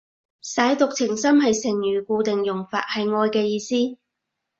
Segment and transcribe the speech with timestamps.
[0.43, 3.99] 舐犢情深係成語，固定用法，係愛嘅意思